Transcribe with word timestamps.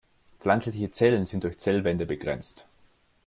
Pflanzliche 0.39 0.89
Zellen 0.89 1.27
sind 1.27 1.43
durch 1.43 1.59
Zellwände 1.59 2.07
begrenzt. 2.07 2.65